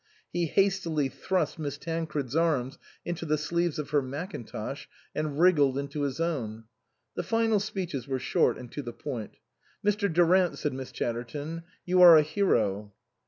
He 0.33 0.47
hastily 0.47 1.09
thrust 1.09 1.59
Miss 1.59 1.77
Tancred's 1.77 2.35
arms 2.35 2.79
into 3.05 3.23
the 3.23 3.37
sleeves 3.37 3.77
of 3.77 3.91
her 3.91 4.01
mackintosh 4.01 4.87
and 5.13 5.39
wriggled 5.39 5.77
into 5.77 6.01
his 6.01 6.19
own. 6.19 6.63
The 7.13 7.21
final 7.21 7.59
speeches 7.59 8.07
were 8.07 8.17
short 8.17 8.57
and 8.57 8.71
to 8.71 8.81
the 8.81 8.93
point." 8.93 9.37
Mr. 9.85 10.11
Durant," 10.11 10.57
said 10.57 10.73
Miss 10.73 10.91
Chatterton," 10.91 11.61
you 11.85 12.01
are 12.01 12.17
a 12.17 12.23
hero." 12.23 12.93